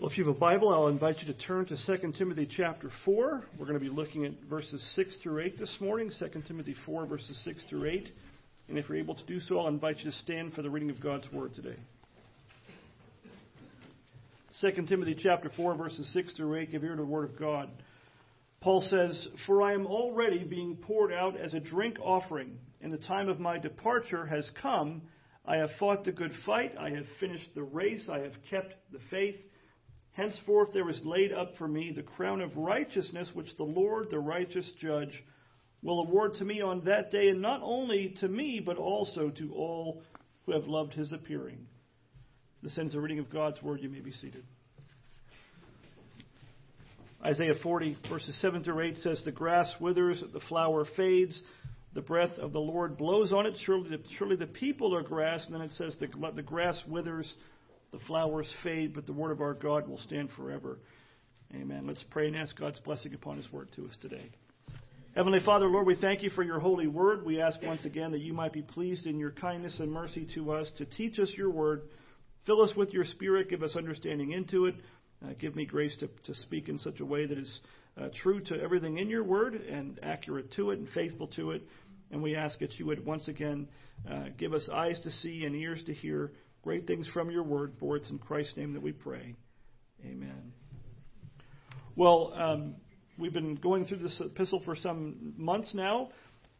[0.00, 2.90] Well, if you have a Bible, I'll invite you to turn to 2 Timothy chapter
[3.04, 3.44] 4.
[3.58, 7.04] We're going to be looking at verses 6 through 8 this morning, 2 Timothy 4,
[7.04, 8.08] verses 6 through 8.
[8.70, 10.88] And if you're able to do so, I'll invite you to stand for the reading
[10.88, 11.76] of God's Word today.
[14.62, 17.68] 2 Timothy chapter 4, verses 6 through 8, give ear to the Word of God.
[18.62, 22.96] Paul says, For I am already being poured out as a drink offering, and the
[22.96, 25.02] time of my departure has come.
[25.44, 29.00] I have fought the good fight, I have finished the race, I have kept the
[29.10, 29.36] faith.
[30.20, 34.18] Henceforth there is laid up for me the crown of righteousness, which the Lord, the
[34.18, 35.24] righteous judge,
[35.82, 39.54] will award to me on that day, and not only to me, but also to
[39.54, 40.02] all
[40.44, 41.66] who have loved his appearing.
[42.62, 43.80] This ends the reading of God's word.
[43.80, 44.44] You may be seated.
[47.24, 51.40] Isaiah 40, verses 7 through 8 says, The grass withers, the flower fades,
[51.94, 53.54] the breath of the Lord blows on it.
[53.64, 55.46] Surely the, surely the people are grass.
[55.46, 57.32] And then it says, the, the grass withers,
[57.92, 60.78] the flowers fade, but the word of our God will stand forever.
[61.54, 61.86] Amen.
[61.86, 64.30] Let's pray and ask God's blessing upon his word to us today.
[65.16, 67.24] Heavenly Father, Lord, we thank you for your holy word.
[67.24, 70.52] We ask once again that you might be pleased in your kindness and mercy to
[70.52, 71.82] us to teach us your word.
[72.46, 73.50] Fill us with your spirit.
[73.50, 74.76] Give us understanding into it.
[75.24, 77.60] Uh, give me grace to, to speak in such a way that is
[78.00, 81.62] uh, true to everything in your word and accurate to it and faithful to it.
[82.12, 83.68] And we ask that you would once again
[84.08, 86.30] uh, give us eyes to see and ears to hear
[86.62, 89.34] great things from your word, for it's in Christ's name that we pray.
[90.04, 90.52] Amen.
[91.96, 92.74] Well, um,
[93.18, 96.10] we've been going through this epistle for some months now,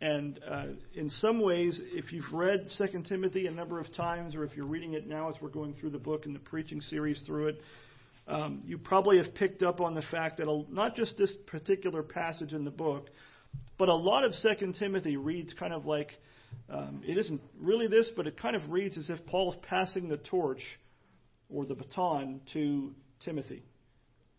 [0.01, 4.45] and uh, in some ways, if you've read 2 Timothy a number of times, or
[4.45, 7.21] if you're reading it now as we're going through the book and the preaching series
[7.27, 7.61] through it,
[8.27, 12.03] um, you probably have picked up on the fact that a, not just this particular
[12.03, 13.09] passage in the book,
[13.78, 16.12] but a lot of 2 Timothy reads kind of like
[16.69, 20.09] um, it isn't really this, but it kind of reads as if Paul is passing
[20.09, 20.62] the torch
[21.48, 22.93] or the baton to
[23.25, 23.65] Timothy.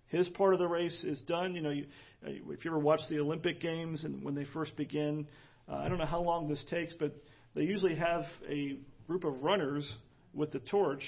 [0.08, 1.56] His part of the race is done.
[1.56, 1.86] You know, you,
[2.26, 5.28] uh, if you ever watch the Olympic Games and when they first begin,
[5.70, 7.16] uh, I don't know how long this takes, but
[7.56, 9.90] they usually have a group of runners
[10.34, 11.04] with the torch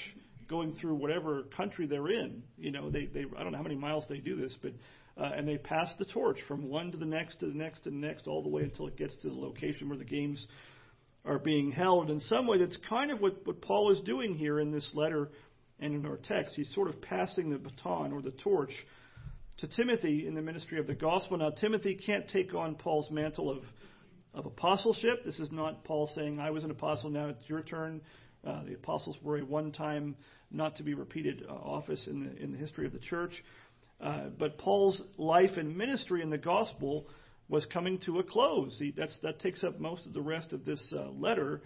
[0.48, 2.42] going through whatever country they're in.
[2.58, 4.72] You know, they, they I don't know how many miles they do this, but
[5.16, 7.90] uh, and they pass the torch from one to the next to the next to
[7.90, 10.46] the next, all the way until it gets to the location where the games
[11.24, 12.10] are being held.
[12.10, 15.30] In some way, that's kind of what, what Paul is doing here in this letter
[15.80, 16.54] and in our text.
[16.54, 18.72] He's sort of passing the baton or the torch
[19.58, 21.38] to Timothy in the ministry of the gospel.
[21.38, 23.62] Now, Timothy can't take on Paul's mantle of,
[24.34, 25.24] of apostleship.
[25.24, 28.00] This is not Paul saying, I was an apostle, now it's your turn.
[28.46, 30.16] Uh, the apostles were a one time,
[30.50, 33.32] not to be repeated uh, office in the, in the history of the church.
[34.00, 37.06] Uh, but Paul's life and ministry in the gospel
[37.48, 38.76] was coming to a close.
[38.78, 41.62] He, that takes up most of the rest of this uh, letter.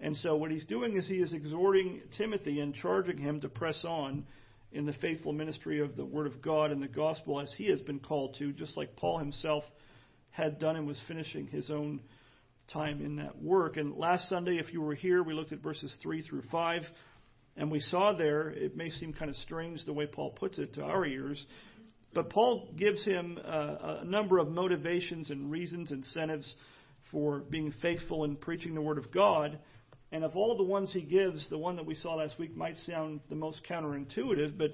[0.00, 3.84] And so what he's doing is he is exhorting Timothy and charging him to press
[3.84, 4.26] on
[4.70, 7.80] in the faithful ministry of the Word of God and the gospel as he has
[7.80, 9.64] been called to, just like Paul himself
[10.30, 12.00] had done and was finishing his own
[12.72, 13.76] time in that work.
[13.76, 16.82] And last Sunday, if you were here, we looked at verses 3 through 5.
[17.56, 20.74] And we saw there, it may seem kind of strange the way Paul puts it
[20.74, 21.44] to our ears,
[22.14, 26.54] but Paul gives him uh, a number of motivations and reasons, incentives
[27.10, 29.58] for being faithful in preaching the Word of God.
[30.10, 32.78] And of all the ones he gives, the one that we saw last week might
[32.78, 34.70] sound the most counterintuitive, but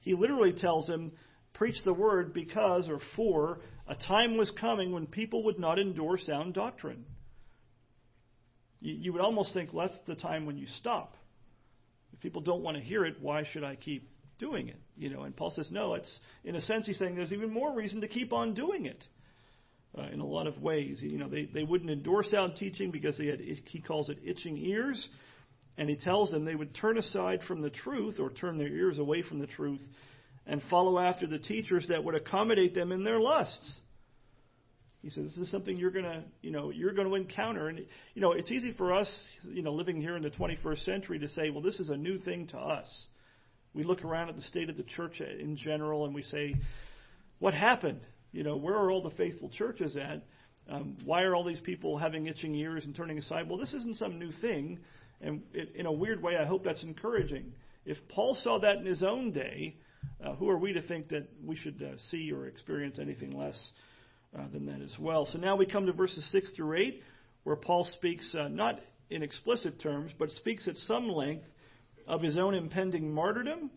[0.00, 1.12] he literally tells him,
[1.52, 6.18] Preach the Word because or for a time was coming when people would not endure
[6.18, 7.04] sound doctrine.
[8.80, 11.14] You, you would almost think, well, that's the time when you stop.
[12.12, 14.80] If people don't want to hear it, why should I keep doing it.
[14.96, 17.74] You know, and Paul says, no, it's in a sense he's saying there's even more
[17.74, 19.02] reason to keep on doing it.
[19.96, 23.16] Uh, in a lot of ways, you know, they, they wouldn't endorse sound teaching because
[23.16, 25.08] they had he calls it itching ears,
[25.78, 28.98] and he tells them they would turn aside from the truth or turn their ears
[28.98, 29.80] away from the truth
[30.46, 33.74] and follow after the teachers that would accommodate them in their lusts.
[35.00, 37.78] He says this is something you're gonna, you know, you're to encounter, and
[38.14, 39.08] you know, it's easy for us,
[39.44, 42.18] you know, living here in the 21st century to say, well, this is a new
[42.18, 43.06] thing to us
[43.74, 46.54] we look around at the state of the church in general and we say,
[47.40, 48.00] what happened?
[48.32, 50.22] You know, where are all the faithful churches at?
[50.68, 53.48] Um, why are all these people having itching ears and turning aside?
[53.48, 54.78] Well, this isn't some new thing.
[55.20, 57.52] And it, in a weird way, I hope that's encouraging.
[57.84, 59.76] If Paul saw that in his own day,
[60.24, 63.58] uh, who are we to think that we should uh, see or experience anything less
[64.36, 65.26] uh, than that as well?
[65.30, 67.02] So now we come to verses 6 through 8,
[67.44, 68.80] where Paul speaks uh, not
[69.10, 71.44] in explicit terms, but speaks at some length
[72.06, 73.70] of his own impending martyrdom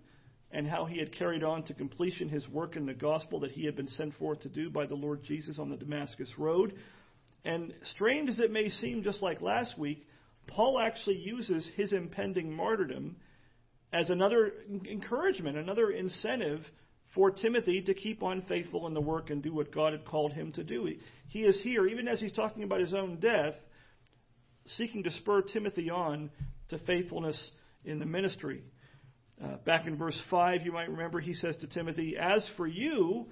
[0.51, 3.65] and how he had carried on to completion his work in the gospel that he
[3.65, 6.73] had been sent forth to do by the Lord Jesus on the Damascus Road.
[7.43, 10.05] And strange as it may seem, just like last week,
[10.47, 13.17] Paul actually uses his impending martyrdom
[13.91, 14.53] as another
[14.89, 16.61] encouragement, another incentive
[17.15, 20.33] for Timothy to keep on faithful in the work and do what God had called
[20.33, 20.89] him to do.
[21.29, 23.55] He is here, even as he's talking about his own death,
[24.65, 26.29] seeking to spur Timothy on
[26.69, 27.51] to faithfulness
[27.87, 28.61] in the ministry.
[29.43, 33.27] Uh, back in verse 5, you might remember, he says to Timothy, As for you,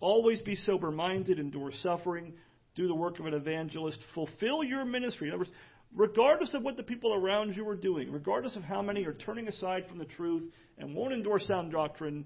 [0.00, 2.32] always be sober minded, endure suffering,
[2.74, 5.28] do the work of an evangelist, fulfill your ministry.
[5.28, 5.50] In other words,
[5.94, 9.46] regardless of what the people around you are doing, regardless of how many are turning
[9.46, 12.24] aside from the truth and won't endure sound doctrine,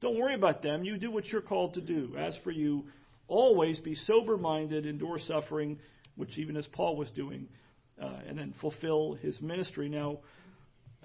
[0.00, 0.84] don't worry about them.
[0.84, 2.14] You do what you're called to do.
[2.18, 2.84] As for you,
[3.26, 5.78] always be sober minded, endure suffering,
[6.16, 7.48] which even as Paul was doing,
[8.00, 9.88] uh, and then fulfill his ministry.
[9.88, 10.18] Now,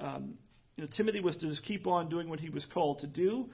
[0.02, 0.34] um,
[0.76, 3.50] you know, Timothy was to just keep on doing what he was called to do.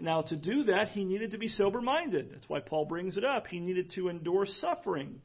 [0.00, 2.30] Now, to do that, he needed to be sober minded.
[2.32, 3.46] That's why Paul brings it up.
[3.46, 5.20] He needed to endure suffering.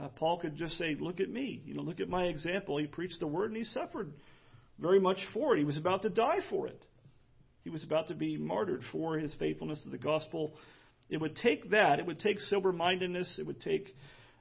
[0.00, 1.62] Uh, Paul could just say, Look at me.
[1.64, 2.76] You know, look at my example.
[2.76, 4.12] He preached the word and he suffered
[4.78, 5.58] very much for it.
[5.58, 6.80] He was about to die for it.
[7.64, 10.54] He was about to be martyred for his faithfulness to the gospel.
[11.08, 13.94] It would take that, it would take sober mindedness, it would take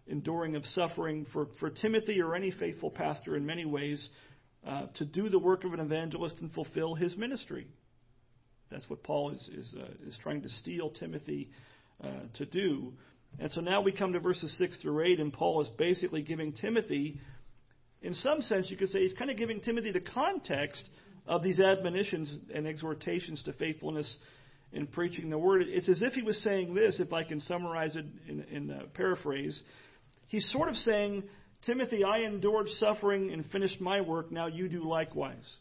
[0.06, 4.08] enduring of suffering for, for Timothy or any faithful pastor in many ways
[4.66, 7.68] uh, to do the work of an evangelist and fulfill his ministry.
[8.70, 11.50] That's what Paul is, is, uh, is trying to steel Timothy
[12.04, 12.94] uh, to do.
[13.40, 16.54] And so now we come to verses 6 through 8, and Paul is basically giving
[16.54, 17.20] Timothy,
[18.02, 20.84] in some sense, you could say, he's kind of giving Timothy the context
[21.28, 24.18] of these admonitions and exhortations to faithfulness
[24.72, 25.64] in preaching the word.
[25.68, 28.86] It's as if he was saying this, if I can summarize it in, in a
[28.88, 29.62] paraphrase.
[30.28, 31.24] He's sort of saying,
[31.66, 35.58] Timothy, I endured suffering and finished my work, now you do likewise.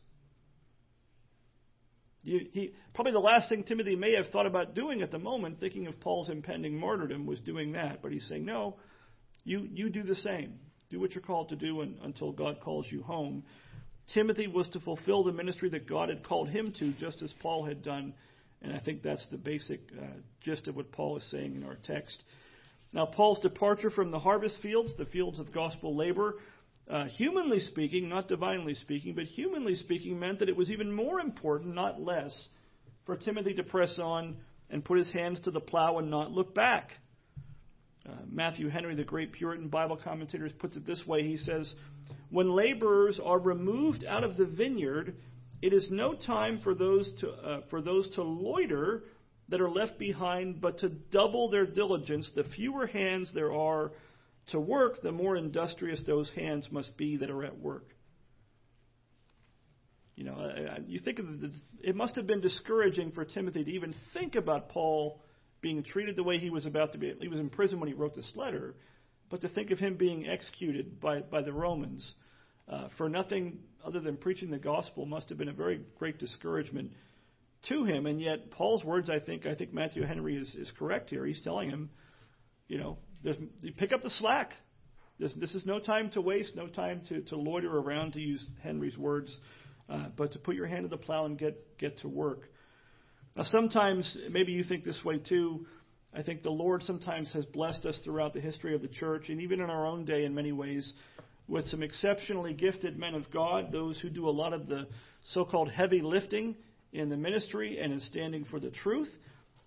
[2.22, 5.60] You, he, probably the last thing Timothy may have thought about doing at the moment,
[5.60, 8.02] thinking of Paul's impending martyrdom, was doing that.
[8.02, 8.76] But he's saying, no,
[9.44, 10.58] you, you do the same.
[10.90, 13.44] Do what you're called to do and, until God calls you home.
[14.12, 17.64] Timothy was to fulfill the ministry that God had called him to, just as Paul
[17.64, 18.12] had done.
[18.60, 20.06] And I think that's the basic uh,
[20.42, 22.22] gist of what Paul is saying in our text.
[22.96, 26.36] Now, Paul's departure from the harvest fields, the fields of gospel labor,
[26.88, 31.20] uh, humanly speaking, not divinely speaking, but humanly speaking, meant that it was even more
[31.20, 32.48] important, not less,
[33.04, 34.38] for Timothy to press on
[34.70, 36.92] and put his hands to the plow and not look back.
[38.08, 41.22] Uh, Matthew Henry, the great Puritan Bible commentator, puts it this way.
[41.22, 41.74] He says,
[42.30, 45.14] When laborers are removed out of the vineyard,
[45.60, 49.02] it is no time for those to, uh, for those to loiter
[49.48, 52.30] that are left behind, but to double their diligence.
[52.34, 53.92] The fewer hands there are
[54.48, 57.86] to work, the more industrious those hands must be that are at work.
[60.16, 60.50] You know,
[60.86, 61.50] you think of it,
[61.82, 65.20] it must have been discouraging for Timothy to even think about Paul
[65.60, 67.12] being treated the way he was about to be.
[67.20, 68.74] He was in prison when he wrote this letter,
[69.30, 72.14] but to think of him being executed by, by the Romans
[72.68, 76.92] uh, for nothing other than preaching the gospel must have been a very great discouragement
[77.68, 78.06] to him.
[78.06, 81.24] And yet, Paul's words, I think, I think Matthew Henry is, is correct here.
[81.24, 81.90] He's telling him,
[82.68, 82.98] you know,
[83.62, 84.52] you pick up the slack.
[85.18, 88.44] This, this is no time to waste, no time to, to loiter around, to use
[88.62, 89.36] Henry's words,
[89.88, 92.42] uh, but to put your hand to the plow and get, get to work.
[93.36, 95.66] Now, sometimes, maybe you think this way too.
[96.14, 99.40] I think the Lord sometimes has blessed us throughout the history of the church, and
[99.40, 100.92] even in our own day in many ways,
[101.48, 104.86] with some exceptionally gifted men of God, those who do a lot of the
[105.32, 106.56] so called heavy lifting
[106.96, 109.08] in the ministry and in standing for the truth.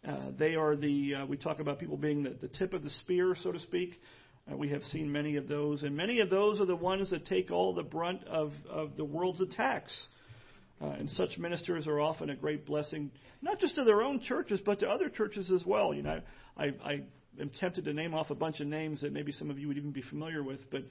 [0.07, 2.89] Uh, they are the, uh, we talk about people being the, the tip of the
[2.89, 3.91] spear, so to speak.
[4.51, 7.25] Uh, we have seen many of those, and many of those are the ones that
[7.27, 9.91] take all the brunt of, of the world's attacks.
[10.81, 14.59] Uh, and such ministers are often a great blessing, not just to their own churches,
[14.65, 15.93] but to other churches as well.
[15.93, 16.21] You know,
[16.57, 17.01] I, I
[17.39, 19.77] am tempted to name off a bunch of names that maybe some of you would
[19.77, 20.83] even be familiar with, but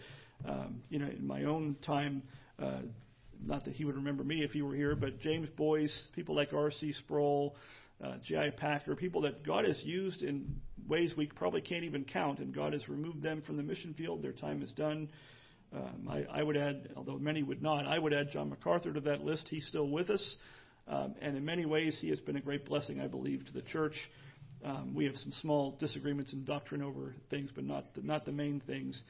[0.47, 2.23] um, you know, in my own time,
[2.62, 2.83] uh,
[3.45, 6.52] not that he would remember me if he were here, but James Boice, people like
[6.52, 6.92] R.C.
[6.95, 7.57] Sproul,
[8.02, 8.50] uh, J.I.
[8.50, 12.73] Packer, people that God has used in ways we probably can't even count, and God
[12.73, 14.23] has removed them from the mission field.
[14.23, 15.09] Their time is done.
[15.75, 19.00] Um, I, I would add, although many would not, I would add John MacArthur to
[19.00, 19.47] that list.
[19.50, 20.37] He's still with us,
[20.87, 23.62] um, and in many ways, he has been a great blessing, I believe, to the
[23.62, 23.95] church.
[24.64, 28.33] Um, we have some small disagreements in doctrine over things, but not the, not the
[28.33, 29.00] main things.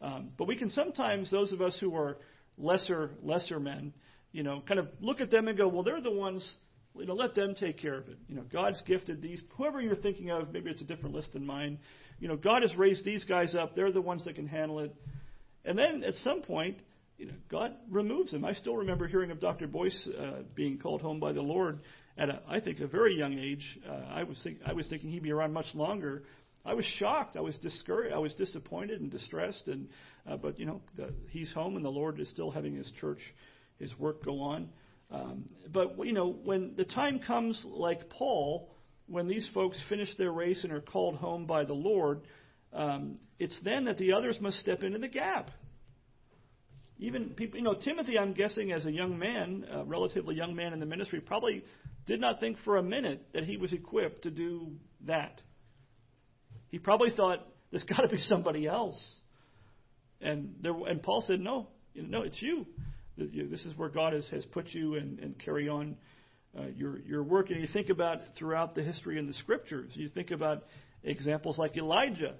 [0.00, 2.16] Um, but we can sometimes, those of us who are
[2.58, 3.92] lesser lesser men,
[4.32, 6.56] you know, kind of look at them and go, well, they're the ones
[6.96, 8.18] you know, let them take care of it.
[8.28, 11.44] You know, God's gifted these, whoever you're thinking of, maybe it's a different list than
[11.44, 11.78] mine.
[12.20, 13.74] You know, God has raised these guys up.
[13.74, 14.94] They're the ones that can handle it.
[15.64, 16.78] And then at some point,
[17.18, 18.44] you know, God removes them.
[18.44, 19.66] I still remember hearing of Dr.
[19.66, 21.80] Boice uh, being called home by the Lord
[22.16, 23.78] at, a, I think, a very young age.
[23.88, 26.24] Uh, I was think, I was thinking he'd be around much longer.
[26.64, 27.36] I was shocked.
[27.36, 28.14] I was discouraged.
[28.14, 29.68] I was disappointed and distressed.
[29.68, 29.88] And
[30.26, 33.20] uh, but you know, the, he's home, and the Lord is still having His church,
[33.78, 34.70] His work go on.
[35.10, 38.70] Um, but you know, when the time comes, like Paul,
[39.06, 42.22] when these folks finish their race and are called home by the Lord,
[42.72, 45.50] um, it's then that the others must step into the gap.
[46.98, 50.72] Even people, you know, Timothy, I'm guessing, as a young man, a relatively young man
[50.72, 51.64] in the ministry, probably
[52.06, 54.72] did not think for a minute that he was equipped to do
[55.06, 55.40] that.
[56.74, 57.38] He probably thought
[57.70, 59.00] there's got to be somebody else.
[60.20, 62.66] And there, and Paul said, no, no, it's you.
[63.16, 65.94] This is where God has, has put you and, and carry on
[66.58, 67.50] uh, your, your work.
[67.50, 70.64] And you think about throughout the history in the scriptures, you think about
[71.04, 72.34] examples like Elijah.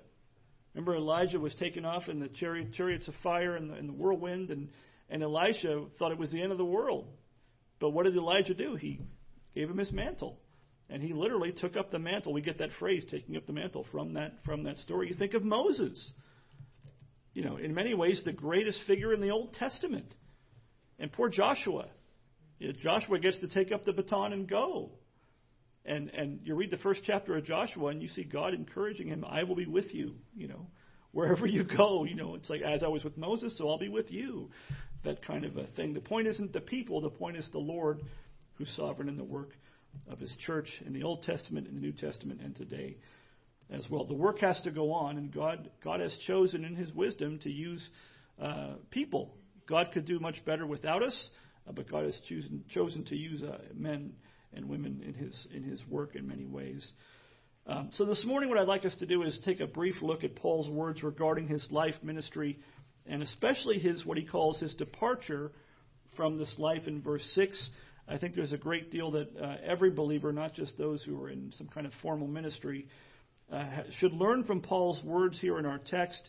[0.74, 3.92] Remember, Elijah was taken off in the chariot, chariots of fire and the, in the
[3.92, 4.68] whirlwind, and,
[5.10, 7.06] and Elisha thought it was the end of the world.
[7.78, 8.74] But what did Elijah do?
[8.74, 9.00] He
[9.54, 10.40] gave him his mantle.
[10.90, 12.32] And he literally took up the mantle.
[12.32, 15.08] We get that phrase, taking up the mantle, from that, from that story.
[15.08, 16.12] You think of Moses.
[17.32, 20.14] You know, in many ways, the greatest figure in the Old Testament.
[20.98, 21.86] And poor Joshua.
[22.58, 24.92] You know, Joshua gets to take up the baton and go.
[25.84, 29.24] And and you read the first chapter of Joshua and you see God encouraging him,
[29.28, 30.66] I will be with you, you know,
[31.12, 33.88] wherever you go, you know, it's like as I was with Moses, so I'll be
[33.88, 34.50] with you.
[35.04, 35.92] That kind of a thing.
[35.92, 38.00] The point isn't the people, the point is the Lord
[38.54, 39.50] who's sovereign in the work
[40.08, 42.96] of his church in the Old Testament, in the New Testament, and today
[43.70, 44.04] as well.
[44.04, 47.50] The work has to go on, and God God has chosen in his wisdom to
[47.50, 47.88] use
[48.42, 49.34] uh, people.
[49.66, 51.30] God could do much better without us,
[51.66, 54.12] uh, but God has chosen chosen to use uh, men
[54.52, 56.86] and women in his in his work in many ways.
[57.66, 60.22] Um, so this morning, what I'd like us to do is take a brief look
[60.22, 62.58] at Paul's words regarding his life ministry,
[63.06, 65.52] and especially his what he calls his departure
[66.14, 67.70] from this life in verse six.
[68.06, 71.30] I think there's a great deal that uh, every believer, not just those who are
[71.30, 72.86] in some kind of formal ministry,
[73.50, 73.64] uh,
[73.98, 76.20] should learn from Paul's words here in our text.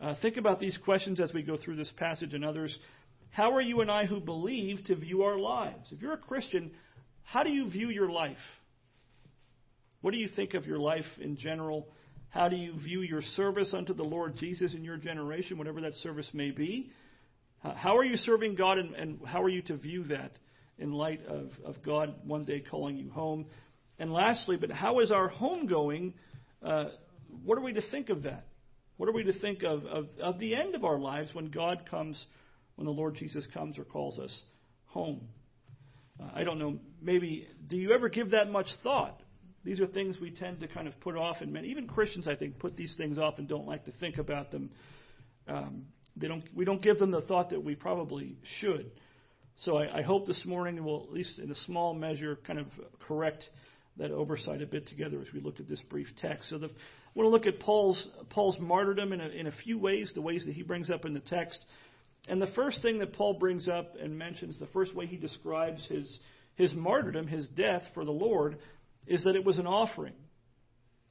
[0.00, 2.76] Uh, think about these questions as we go through this passage and others.
[3.30, 5.90] How are you and I who believe to view our lives?
[5.90, 6.70] If you're a Christian,
[7.24, 8.36] how do you view your life?
[10.00, 11.88] What do you think of your life in general?
[12.30, 15.94] How do you view your service unto the Lord Jesus in your generation, whatever that
[15.96, 16.92] service may be?
[17.60, 20.30] How are you serving God, and, and how are you to view that
[20.78, 23.46] in light of, of God one day calling you home?
[23.98, 26.14] And lastly, but how is our home going?
[26.62, 26.86] Uh,
[27.44, 28.46] what are we to think of that?
[28.96, 31.84] What are we to think of, of, of the end of our lives when God
[31.88, 32.22] comes,
[32.76, 34.42] when the Lord Jesus comes or calls us
[34.86, 35.20] home?
[36.20, 39.20] Uh, I don't know, maybe, do you ever give that much thought?
[39.64, 42.34] These are things we tend to kind of put off, and many, even Christians, I
[42.34, 44.70] think, put these things off and don't like to think about them.
[45.46, 48.90] Um, they don't, we don't give them the thought that we probably should.
[49.64, 52.66] So I, I hope this morning we'll at least in a small measure, kind of
[53.06, 53.44] correct
[53.96, 56.48] that oversight a bit together as we look at this brief text.
[56.50, 56.70] So the, I
[57.14, 60.44] want to look at Paul's Paul's martyrdom in a, in a few ways, the ways
[60.46, 61.58] that he brings up in the text.
[62.28, 65.84] And the first thing that Paul brings up and mentions, the first way he describes
[65.86, 66.20] his,
[66.54, 68.58] his martyrdom, his death for the Lord,
[69.08, 70.14] is that it was an offering.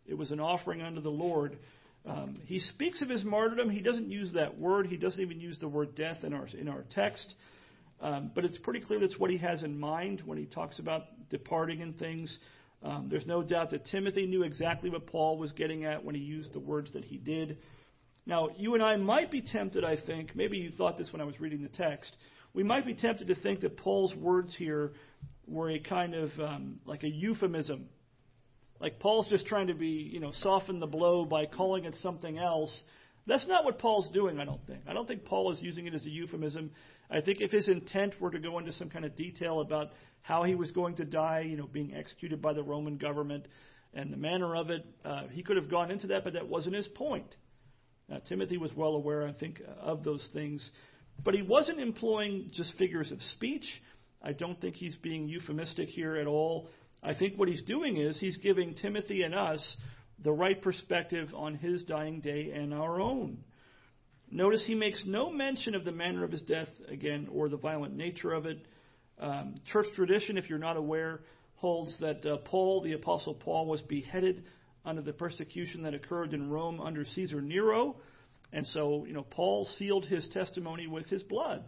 [0.05, 1.57] It was an offering unto the Lord.
[2.05, 3.69] Um, he speaks of his martyrdom.
[3.69, 4.87] He doesn't use that word.
[4.87, 7.33] He doesn't even use the word death in our, in our text.
[7.99, 11.03] Um, but it's pretty clear that's what he has in mind when he talks about
[11.29, 12.37] departing and things.
[12.83, 16.21] Um, there's no doubt that Timothy knew exactly what Paul was getting at when he
[16.21, 17.57] used the words that he did.
[18.25, 21.25] Now, you and I might be tempted, I think, maybe you thought this when I
[21.25, 22.15] was reading the text,
[22.53, 24.93] we might be tempted to think that Paul's words here
[25.47, 27.85] were a kind of um, like a euphemism.
[28.79, 32.37] Like Paul's just trying to be, you know, soften the blow by calling it something
[32.37, 32.83] else.
[33.27, 34.81] That's not what Paul's doing, I don't think.
[34.87, 36.71] I don't think Paul is using it as a euphemism.
[37.11, 39.91] I think if his intent were to go into some kind of detail about
[40.21, 43.47] how he was going to die, you know, being executed by the Roman government
[43.93, 46.75] and the manner of it, uh, he could have gone into that, but that wasn't
[46.75, 47.35] his point.
[48.11, 50.69] Uh, Timothy was well aware, I think, of those things.
[51.23, 53.65] But he wasn't employing just figures of speech.
[54.21, 56.69] I don't think he's being euphemistic here at all.
[57.03, 59.75] I think what he's doing is he's giving Timothy and us
[60.23, 63.37] the right perspective on his dying day and our own.
[64.29, 67.95] Notice he makes no mention of the manner of his death, again, or the violent
[67.95, 68.65] nature of it.
[69.19, 71.21] Um, church tradition, if you're not aware,
[71.55, 74.43] holds that uh, Paul, the Apostle Paul, was beheaded
[74.85, 77.95] under the persecution that occurred in Rome under Caesar Nero.
[78.53, 81.63] And so, you know, Paul sealed his testimony with his blood.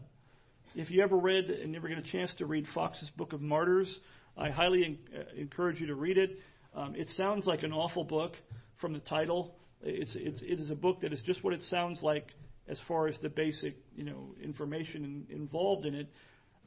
[0.75, 3.93] If you ever read and never get a chance to read Foxe's Book of Martyrs,
[4.37, 6.37] I highly uh, encourage you to read it.
[6.73, 8.33] Um, it sounds like an awful book
[8.79, 9.55] from the title.
[9.81, 12.27] It's, it's, it is a book that is just what it sounds like
[12.67, 16.07] as far as the basic, you know, information in, involved in it.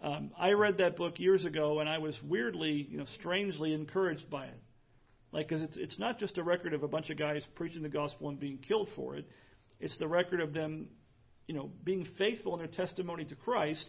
[0.02, 4.28] Um, I read that book years ago, and I was weirdly, you know, strangely encouraged
[4.28, 4.61] by it.
[5.30, 7.88] Like, because it's it's not just a record of a bunch of guys preaching the
[7.88, 9.26] gospel and being killed for it.
[9.80, 10.88] It's the record of them,
[11.47, 13.85] you know, being faithful in their testimony to Christ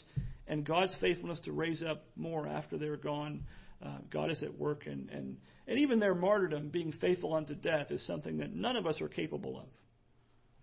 [0.48, 3.44] and God's faithfulness to raise up more after they're gone.
[3.84, 5.38] Uh, God is at work, and, and,
[5.68, 9.10] and even their martyrdom, being faithful unto death, is something that none of us are
[9.10, 9.66] capable of.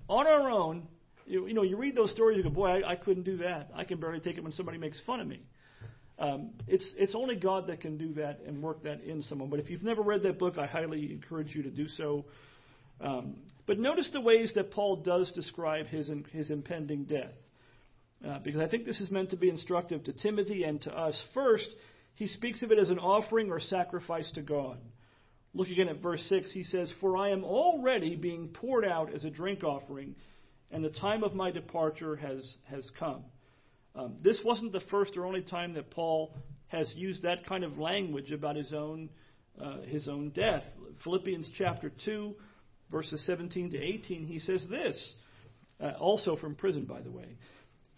[0.08, 0.88] On our own,
[1.26, 3.70] you, you know, you read those stories, you go, boy, I, I couldn't do that.
[3.74, 5.42] I can barely take it when somebody makes fun of me.
[6.18, 9.48] Um, it's it's only God that can do that and work that in someone.
[9.48, 12.26] But if you've never read that book, I highly encourage you to do so.
[13.00, 13.36] Um,
[13.66, 17.32] but notice the ways that Paul does describe his his impending death,
[18.26, 21.18] uh, because I think this is meant to be instructive to Timothy and to us.
[21.32, 21.68] First,
[22.20, 24.76] he speaks of it as an offering or sacrifice to God.
[25.54, 26.52] Look again at verse six.
[26.52, 30.14] He says, "For I am already being poured out as a drink offering,
[30.70, 33.24] and the time of my departure has has come."
[33.94, 36.36] Um, this wasn't the first or only time that Paul
[36.66, 39.08] has used that kind of language about his own
[39.58, 40.62] uh, his own death.
[41.02, 42.34] Philippians chapter two,
[42.90, 45.14] verses 17 to 18, he says this,
[45.80, 47.38] uh, also from prison, by the way.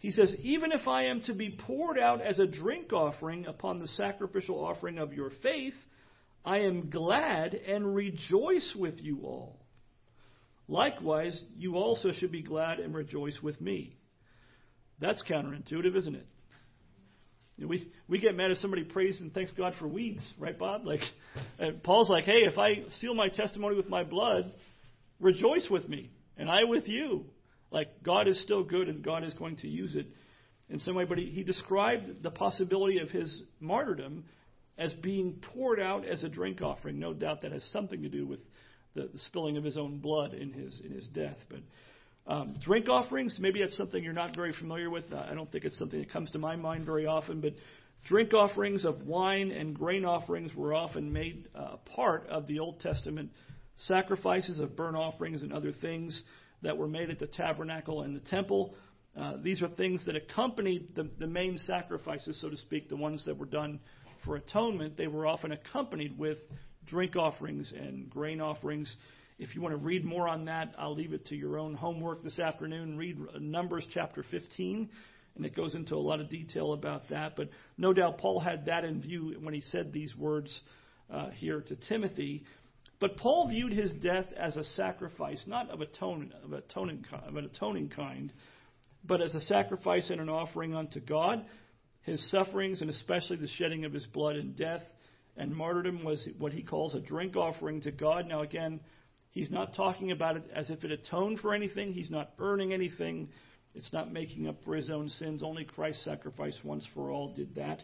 [0.02, 3.78] He says, Even if I am to be poured out as a drink offering upon
[3.78, 5.74] the sacrificial offering of your faith,
[6.44, 9.60] I am glad and rejoice with you all.
[10.66, 13.96] Likewise, you also should be glad and rejoice with me.
[15.00, 16.26] That's counterintuitive, isn't it?
[17.56, 20.58] You know, we we get mad if somebody prays and thanks God for weeds, right,
[20.58, 20.82] Bob?
[21.58, 24.52] Like, Paul's like, hey, if I seal my testimony with my blood,
[25.20, 27.26] rejoice with me, and I with you.
[27.72, 30.06] Like, God is still good, and God is going to use it
[30.68, 31.04] in some way.
[31.04, 34.24] But he, he described the possibility of his martyrdom
[34.78, 36.98] as being poured out as a drink offering.
[36.98, 38.40] No doubt that has something to do with
[38.94, 41.60] the, the spilling of his own blood in his in his death, but.
[42.24, 45.12] Um, drink offerings, maybe that's something you're not very familiar with.
[45.12, 47.54] Uh, I don't think it's something that comes to my mind very often, but
[48.06, 52.78] drink offerings of wine and grain offerings were often made uh, part of the Old
[52.78, 53.30] Testament
[53.76, 56.22] sacrifices of burnt offerings and other things
[56.62, 58.74] that were made at the tabernacle and the temple.
[59.18, 63.24] Uh, these are things that accompanied the, the main sacrifices, so to speak, the ones
[63.26, 63.78] that were done
[64.24, 64.96] for atonement.
[64.96, 66.38] They were often accompanied with
[66.86, 68.94] drink offerings and grain offerings.
[69.38, 72.22] If you want to read more on that, I'll leave it to your own homework
[72.22, 72.96] this afternoon.
[72.96, 74.88] Read Numbers chapter 15,
[75.36, 77.34] and it goes into a lot of detail about that.
[77.36, 80.60] But no doubt Paul had that in view when he said these words
[81.12, 82.44] uh, here to Timothy.
[83.02, 87.44] But Paul viewed his death as a sacrifice, not of, atonement, of, atoning, of an
[87.44, 88.32] atoning kind,
[89.04, 91.44] but as a sacrifice and an offering unto God.
[92.02, 94.82] His sufferings, and especially the shedding of his blood in death
[95.36, 98.26] and martyrdom, was what he calls a drink offering to God.
[98.26, 98.80] Now, again,
[99.32, 101.94] He's not talking about it as if it atoned for anything.
[101.94, 103.30] He's not earning anything.
[103.74, 105.42] It's not making up for his own sins.
[105.42, 107.82] Only Christ's sacrifice once for all did that.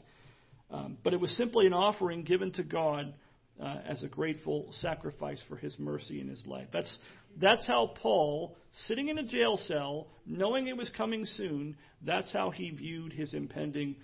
[0.70, 3.14] Um, but it was simply an offering given to God
[3.62, 6.68] uh, as a grateful sacrifice for his mercy in his life.
[6.73, 6.97] That's,
[7.40, 12.51] that's how Paul, sitting in a jail cell, knowing it was coming soon, that's how
[12.51, 13.97] he viewed his impending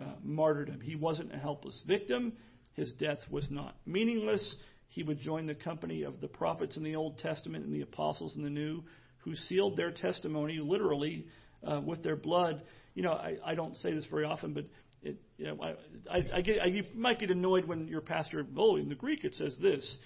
[0.00, 0.80] uh, martyrdom.
[0.80, 2.32] He wasn't a helpless victim.
[2.74, 4.56] His death was not meaningless
[4.88, 8.36] he would join the company of the prophets in the Old Testament and the apostles
[8.36, 8.82] in the New,
[9.18, 11.26] who sealed their testimony literally
[11.62, 12.62] uh, with their blood.
[12.94, 14.64] You know, I, I don't say this very often, but
[15.06, 18.44] it, you know, I, I, I get, I, you might get annoyed when your pastor,
[18.56, 19.96] oh, in the Greek it says this,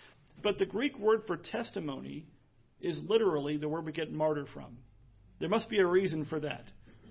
[0.42, 2.26] but the Greek word for testimony
[2.80, 4.78] is literally the word we get martyr from.
[5.38, 6.64] There must be a reason for that.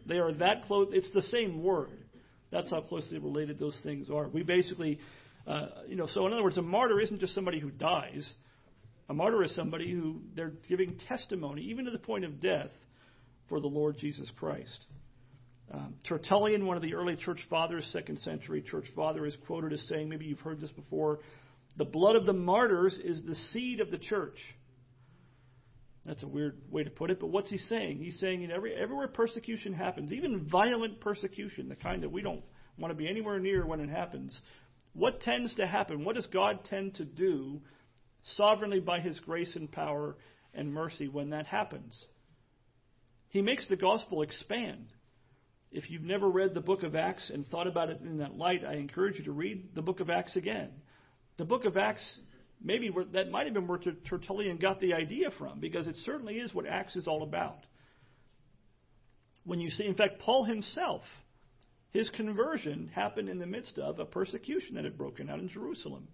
[0.07, 0.89] They are that close.
[0.91, 2.05] It's the same word.
[2.51, 4.27] That's how closely related those things are.
[4.27, 4.99] We basically
[5.49, 8.29] uh, you know, so in other words, a martyr isn't just somebody who dies.
[9.09, 12.69] A martyr is somebody who they're giving testimony, even to the point of death,
[13.47, 14.85] for the Lord Jesus Christ.
[15.71, 19.81] Um, Tertullian, one of the early church fathers, second century church father, is quoted as
[19.87, 21.19] saying, maybe you've heard this before,
[21.77, 24.37] the blood of the martyrs is the seed of the church.
[26.05, 27.99] That's a weird way to put it, but what's he saying?
[27.99, 32.43] He's saying in every, everywhere persecution happens, even violent persecution, the kind that we don't
[32.79, 34.39] want to be anywhere near when it happens,
[34.93, 36.03] what tends to happen?
[36.03, 37.61] What does God tend to do
[38.35, 40.15] sovereignly by His grace and power
[40.53, 42.05] and mercy when that happens?
[43.29, 44.87] He makes the gospel expand.
[45.71, 48.63] If you've never read the book of Acts and thought about it in that light,
[48.65, 50.69] I encourage you to read the book of Acts again.
[51.37, 52.03] The book of Acts,
[52.61, 56.53] maybe that might have been where Tertullian got the idea from, because it certainly is
[56.53, 57.59] what Acts is all about.
[59.43, 61.03] When you see, in fact, Paul himself
[61.91, 66.07] his conversion happened in the midst of a persecution that had broken out in Jerusalem.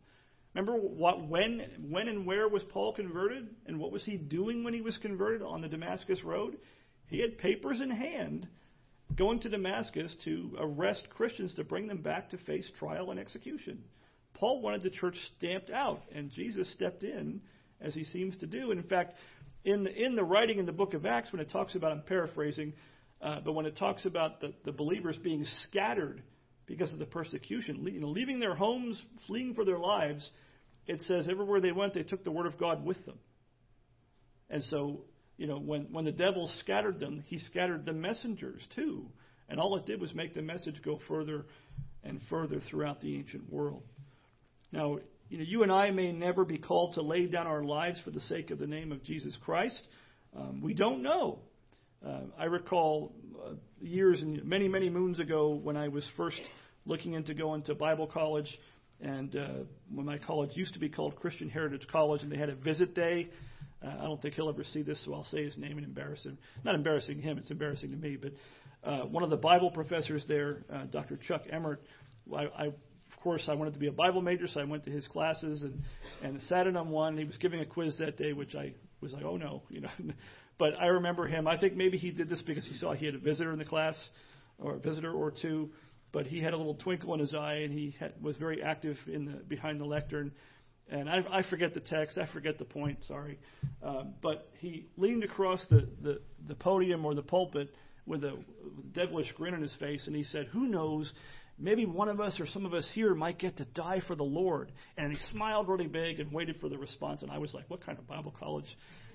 [0.53, 3.49] Remember what, when, when and where was Paul converted?
[3.65, 6.57] And what was he doing when he was converted on the Damascus Road?
[7.07, 8.47] He had papers in hand
[9.13, 13.83] going to Damascus to arrest Christians to bring them back to face trial and execution.
[14.33, 17.41] Paul wanted the church stamped out, and Jesus stepped in,
[17.79, 18.71] as he seems to do.
[18.71, 19.13] And in fact,
[19.63, 22.01] in the, in the writing in the book of Acts, when it talks about, I'm
[22.01, 22.73] paraphrasing,
[23.21, 26.21] Uh, but when it talks about the, the believers being scattered
[26.65, 30.29] because of the persecution, you know, leaving their homes, fleeing for their lives,
[30.85, 33.17] it says everywhere they went, they took the word of God with them.
[34.49, 35.05] And so,
[35.37, 39.05] you know, when, when the devil scattered them, he scattered the messengers too.
[39.49, 41.45] And all it did was make the message go further
[42.03, 43.83] and further throughout the ancient world.
[44.71, 44.97] Now,
[45.29, 48.11] you know, you and I may never be called to lay down our lives for
[48.11, 49.81] the sake of the name of Jesus Christ.
[50.35, 51.39] Um, we don't know.
[52.05, 56.39] Uh, I recall uh, years and many, many moons ago when I was first
[56.85, 58.59] looking into going to Bible college,
[59.01, 59.47] and uh,
[59.93, 62.93] when my college used to be called Christian Heritage College, and they had a visit
[62.93, 63.29] day.
[63.85, 66.37] I don't think he'll ever see this, so I'll say his name and embarrass him.
[66.63, 68.17] Not embarrassing him; it's embarrassing to me.
[68.17, 68.31] But
[68.83, 71.17] uh, one of the Bible professors there, uh, Dr.
[71.17, 71.81] Chuck Emmert,
[72.35, 74.91] I, I of course, I wanted to be a Bible major, so I went to
[74.91, 75.81] his classes and
[76.23, 77.17] and sat in on one.
[77.17, 79.89] He was giving a quiz that day, which I was like, oh no, you know.
[80.57, 81.47] but I remember him.
[81.47, 83.65] I think maybe he did this because he saw he had a visitor in the
[83.65, 83.95] class,
[84.59, 85.69] or a visitor or two.
[86.11, 88.97] But he had a little twinkle in his eye, and he had, was very active
[89.05, 90.31] in the behind the lectern.
[90.89, 92.99] And I, I forget the text, I forget the point.
[93.07, 93.39] Sorry,
[93.81, 97.73] um, but he leaned across the, the the podium or the pulpit
[98.05, 98.37] with a
[98.93, 101.11] devilish grin on his face, and he said, "Who knows?
[101.57, 104.23] maybe one of us or some of us here might get to die for the
[104.23, 104.71] Lord.
[104.97, 107.21] And he smiled really big and waited for the response.
[107.21, 108.65] And I was like, what kind of Bible college?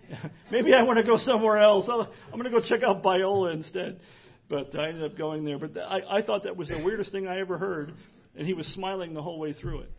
[0.51, 1.89] maybe I want to go somewhere else.
[1.89, 4.01] I'm going to go check out Biola instead.
[4.49, 5.59] But I ended up going there.
[5.59, 7.95] But I, I thought that was the weirdest thing I ever heard.
[8.37, 9.93] And he was smiling the whole way through it.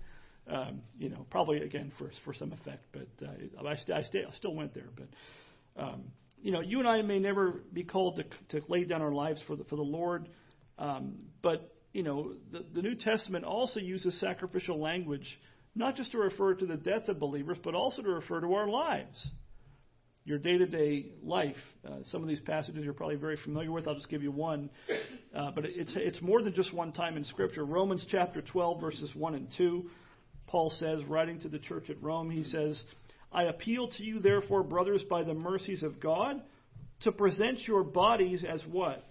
[0.47, 4.23] Um, you know, probably again for for some effect, but uh, I, st- I, stay,
[4.27, 4.89] I still went there.
[4.95, 6.03] But um,
[6.41, 8.15] you know, you and I may never be called
[8.49, 10.27] to to lay down our lives for the for the Lord,
[10.79, 15.39] um, but you know, the, the New Testament also uses sacrificial language,
[15.75, 18.67] not just to refer to the death of believers, but also to refer to our
[18.67, 19.27] lives,
[20.23, 21.55] your day to day life.
[21.85, 23.87] Uh, some of these passages you're probably very familiar with.
[23.87, 24.69] I'll just give you one.
[25.35, 27.65] Uh, but it's, it's more than just one time in Scripture.
[27.65, 29.89] Romans chapter 12, verses 1 and 2,
[30.51, 32.83] Paul says, writing to the church at Rome, he says,
[33.31, 36.41] I appeal to you, therefore, brothers, by the mercies of God,
[37.01, 39.05] to present your bodies as what?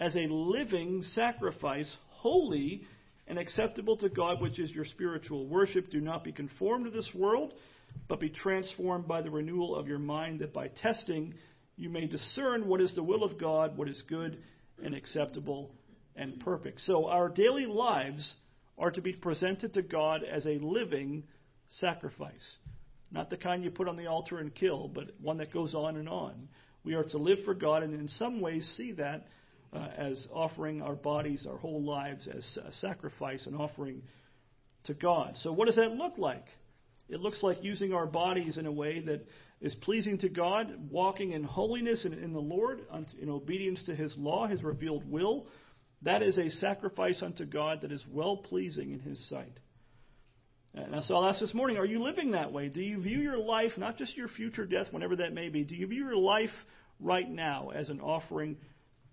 [0.00, 2.82] as a living sacrifice, holy
[3.26, 5.90] and acceptable to God, which is your spiritual worship.
[5.90, 7.52] Do not be conformed to this world,
[8.08, 11.34] but be transformed by the renewal of your mind, that by testing
[11.76, 14.38] you may discern what is the will of God, what is good
[14.82, 15.70] and acceptable
[16.16, 16.80] and perfect.
[16.82, 18.34] So our daily lives
[18.78, 21.24] are to be presented to God as a living
[21.68, 22.56] sacrifice.
[23.10, 25.96] Not the kind you put on the altar and kill, but one that goes on
[25.96, 26.48] and on.
[26.84, 29.26] We are to live for God and in some ways see that
[29.72, 34.02] uh, as offering our bodies, our whole lives as a sacrifice and offering
[34.84, 35.34] to God.
[35.42, 36.44] So, what does that look like?
[37.08, 39.26] It looks like using our bodies in a way that
[39.60, 42.80] is pleasing to God, walking in holiness in, in the Lord,
[43.20, 45.46] in obedience to His law, His revealed will.
[46.02, 49.58] That is a sacrifice unto God that is well pleasing in His sight.
[50.74, 52.68] And so I'll ask this morning are you living that way?
[52.68, 55.74] Do you view your life, not just your future death, whenever that may be, do
[55.74, 56.50] you view your life
[57.00, 58.56] right now as an offering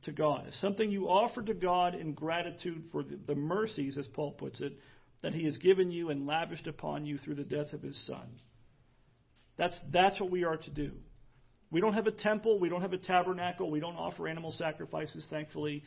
[0.06, 0.46] to God.
[0.48, 4.62] It's something you offer to God in gratitude for the, the mercies, as Paul puts
[4.62, 4.74] it,
[5.22, 8.40] that He has given you and lavished upon you through the death of His Son.
[9.58, 10.92] That's, that's what we are to do.
[11.72, 12.60] We don't have a temple.
[12.60, 13.72] We don't have a tabernacle.
[13.72, 15.84] We don't offer animal sacrifices, thankfully.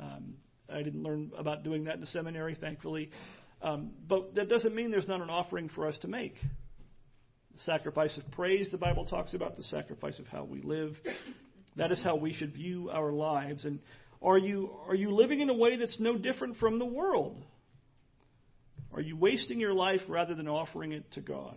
[0.00, 0.34] Um,
[0.72, 3.10] I didn't learn about doing that in seminary, thankfully.
[3.62, 6.34] Um, but that doesn't mean there's not an offering for us to make.
[7.54, 10.96] The sacrifice of praise, the Bible talks about, the sacrifice of how we live.
[11.76, 13.64] That is how we should view our lives.
[13.64, 13.80] And
[14.22, 17.42] are you, are you living in a way that's no different from the world?
[18.92, 21.56] Are you wasting your life rather than offering it to God?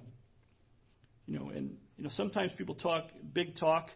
[1.27, 3.89] You know, and you know, sometimes people talk big talk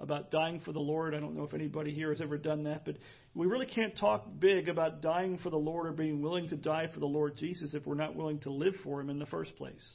[0.00, 1.14] about dying for the Lord.
[1.14, 2.96] I don't know if anybody here has ever done that, but
[3.34, 6.88] we really can't talk big about dying for the Lord or being willing to die
[6.92, 9.56] for the Lord Jesus if we're not willing to live for Him in the first
[9.56, 9.86] place.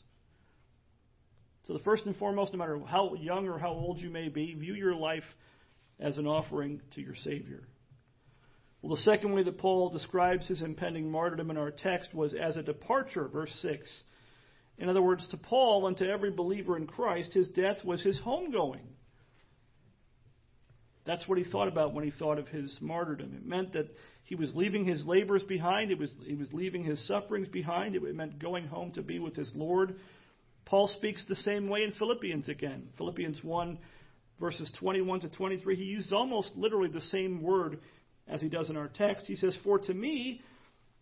[1.67, 4.53] So, the first and foremost, no matter how young or how old you may be,
[4.53, 5.23] view your life
[5.99, 7.63] as an offering to your Savior.
[8.81, 12.57] Well, the second way that Paul describes his impending martyrdom in our text was as
[12.57, 13.89] a departure, verse 6.
[14.77, 18.19] In other words, to Paul and to every believer in Christ, his death was his
[18.19, 18.81] homegoing.
[21.05, 23.33] That's what he thought about when he thought of his martyrdom.
[23.35, 23.89] It meant that
[24.23, 28.15] he was leaving his labors behind, it was, he was leaving his sufferings behind, it
[28.15, 29.95] meant going home to be with his Lord.
[30.65, 32.87] Paul speaks the same way in Philippians again.
[32.97, 33.77] Philippians 1
[34.39, 37.79] verses 21 to 23, he uses almost literally the same word
[38.27, 39.25] as he does in our text.
[39.25, 40.41] He says, For to me,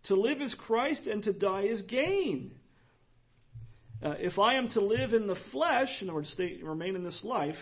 [0.05, 2.51] to live is Christ, and to die is gain.
[4.03, 7.03] Uh, if I am to live in the flesh, in order to stay, remain in
[7.03, 7.55] this life,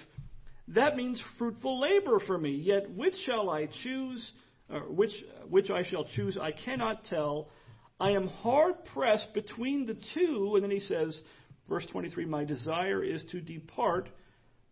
[0.76, 2.52] that means fruitful labor for me.
[2.52, 4.32] Yet which shall I choose?
[4.90, 5.12] Which
[5.50, 6.38] which I shall choose?
[6.38, 7.50] I cannot tell.
[8.00, 10.54] I am hard pressed between the two.
[10.56, 11.20] And then he says,
[11.68, 14.10] verse 23, My desire is to depart.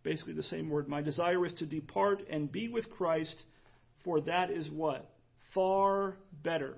[0.04, 0.88] Basically, the same word.
[0.88, 3.34] My desire is to depart and be with Christ,
[4.04, 5.10] for that is what?
[5.52, 6.76] Far better.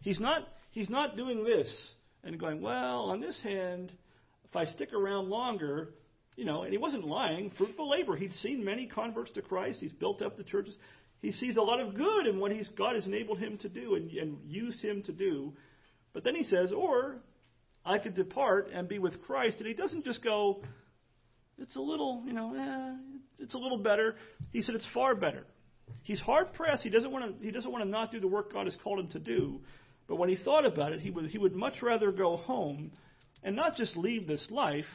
[0.00, 1.68] He's not, he's not doing this
[2.22, 3.92] and going, Well, on this hand,
[4.48, 5.90] if I stick around longer,
[6.36, 8.16] you know, and he wasn't lying, fruitful labor.
[8.16, 10.74] He'd seen many converts to Christ, he's built up the churches
[11.22, 13.94] he sees a lot of good in what he's, God has enabled him to do
[13.94, 15.52] and, and used him to do.
[16.12, 17.18] But then he says, or
[17.86, 19.58] I could depart and be with Christ.
[19.58, 20.62] And he doesn't just go,
[21.58, 22.96] it's a little, you know, eh,
[23.38, 24.16] it's a little better.
[24.50, 25.46] He said it's far better.
[26.02, 26.82] He's hard pressed.
[26.82, 27.44] He doesn't want to.
[27.44, 29.60] He doesn't want to not do the work God has called him to do.
[30.08, 32.92] But when he thought about it, he would he would much rather go home
[33.42, 34.86] and not just leave this life,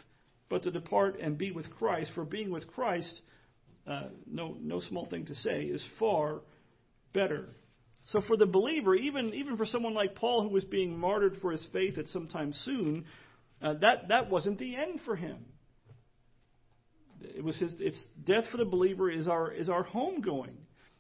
[0.49, 2.11] but to depart and be with Christ.
[2.15, 3.21] For being with Christ
[3.87, 6.41] uh, no, no small thing to say, is far
[7.13, 7.47] better.
[8.07, 11.51] So for the believer, even, even for someone like Paul who was being martyred for
[11.51, 13.05] his faith at some time soon,
[13.61, 15.37] uh, that, that wasn't the end for him.
[17.21, 20.57] It was his, it's death for the believer is our, is our home going.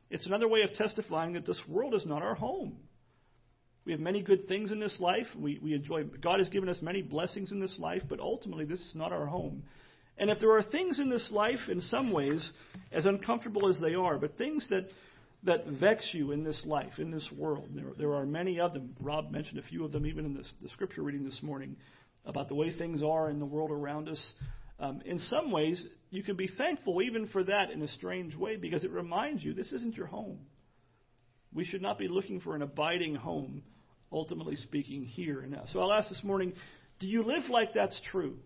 [0.09, 2.77] It's another way of testifying that this world is not our home.
[3.87, 5.27] We have many good things in this life.
[5.39, 8.81] We, we enjoy, God has given us many blessings in this life, but ultimately this
[8.81, 9.63] is not our home.
[10.17, 12.51] And if there are things in this life, in some ways,
[12.91, 14.89] as uncomfortable as they are, but things that,
[15.43, 18.93] that vex you in this life, in this world, there, there are many of them.
[18.99, 21.77] Rob mentioned a few of them even in this, the scripture reading this morning
[22.25, 24.33] about the way things are in the world around us.
[24.81, 28.57] Um, in some ways, you can be thankful even for that in a strange way
[28.57, 30.39] because it reminds you this isn't your home.
[31.53, 33.63] We should not be looking for an abiding home,
[34.11, 35.63] ultimately speaking, here and now.
[35.71, 36.53] So I'll ask this morning
[36.99, 38.37] do you live like that's true?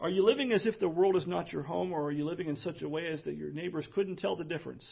[0.00, 2.48] Are you living as if the world is not your home, or are you living
[2.48, 4.86] in such a way as that your neighbors couldn't tell the difference?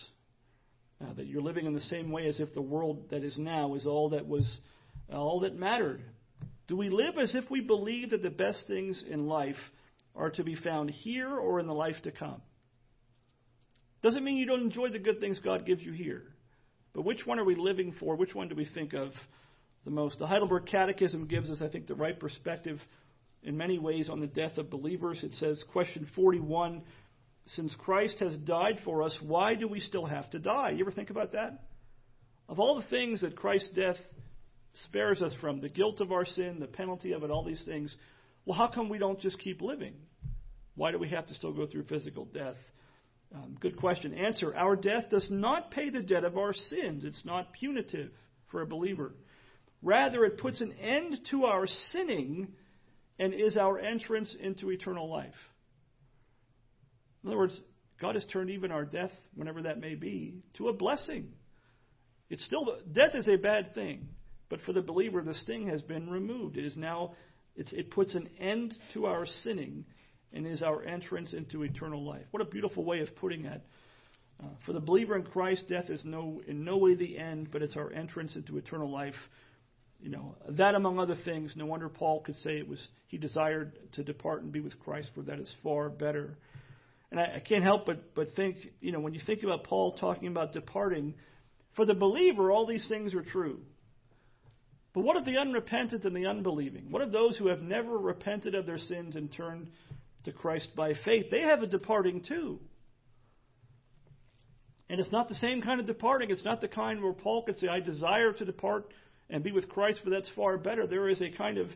[1.00, 3.74] Uh, that you're living in the same way as if the world that is now
[3.74, 4.44] is all that was
[5.12, 6.02] uh, all that mattered.
[6.66, 9.56] Do we live as if we believe that the best things in life
[10.16, 12.40] are to be found here or in the life to come?
[14.02, 16.22] Doesn't mean you don't enjoy the good things God gives you here.
[16.96, 18.16] But which one are we living for?
[18.16, 19.12] Which one do we think of
[19.84, 20.18] the most?
[20.18, 22.80] The Heidelberg Catechism gives us, I think, the right perspective
[23.42, 25.22] in many ways on the death of believers.
[25.22, 26.82] It says, question 41
[27.48, 30.70] Since Christ has died for us, why do we still have to die?
[30.70, 31.64] You ever think about that?
[32.48, 33.96] Of all the things that Christ's death
[34.86, 37.94] spares us from, the guilt of our sin, the penalty of it, all these things,
[38.46, 39.92] well, how come we don't just keep living?
[40.76, 42.56] Why do we have to still go through physical death?
[43.34, 44.14] Um, good question.
[44.14, 48.10] Answer Our death does not pay the debt of our sins, it's not punitive
[48.50, 49.14] for a believer.
[49.82, 52.48] Rather, it puts an end to our sinning
[53.18, 55.34] and is our entrance into eternal life.
[57.22, 57.60] In other words,
[58.00, 61.32] God has turned even our death, whenever that may be, to a blessing.
[62.28, 64.08] It's still death is a bad thing,
[64.48, 66.56] but for the believer, the sting has been removed.
[66.56, 67.14] It is now
[67.56, 69.86] it puts an end to our sinning
[70.36, 72.26] and is our entrance into eternal life.
[72.30, 73.62] What a beautiful way of putting that.
[74.38, 77.62] Uh, for the believer in Christ, death is no in no way the end, but
[77.62, 79.14] it's our entrance into eternal life
[80.00, 83.72] you know, that among other things, no wonder Paul could say it was he desired
[83.92, 86.36] to depart and be with Christ, for that is far better.
[87.10, 89.92] And I, I can't help but, but think, you know, when you think about Paul
[89.92, 91.14] talking about departing,
[91.74, 93.60] for the believer, all these things are true.
[94.92, 96.86] But what of the unrepentant and the unbelieving?
[96.90, 99.68] What of those who have never repented of their sins and turned
[100.26, 101.26] to Christ by faith?
[101.30, 102.60] They have a departing too.
[104.88, 106.30] And it's not the same kind of departing.
[106.30, 108.86] It's not the kind where Paul could say, I desire to depart
[109.28, 110.86] and be with Christ, for that's far better.
[110.86, 111.68] There is a kind of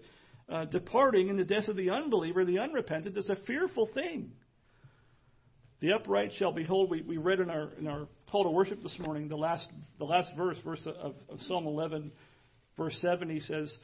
[0.48, 3.16] uh, departing in the death of the unbeliever, the unrepentant.
[3.16, 4.32] It's a fearful thing.
[5.80, 6.90] The upright shall behold.
[6.90, 9.66] We, we read in our in our call to worship this morning the last
[9.98, 12.12] the last verse, verse of, of Psalm 11,
[12.76, 13.30] verse 7.
[13.30, 13.74] He says,